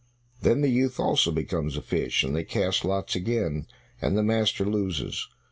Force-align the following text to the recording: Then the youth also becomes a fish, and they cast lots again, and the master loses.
Then 0.41 0.61
the 0.61 0.69
youth 0.71 0.99
also 0.99 1.29
becomes 1.29 1.77
a 1.77 1.81
fish, 1.83 2.23
and 2.23 2.35
they 2.35 2.43
cast 2.43 2.83
lots 2.83 3.15
again, 3.15 3.67
and 4.01 4.17
the 4.17 4.23
master 4.23 4.65
loses. 4.65 5.27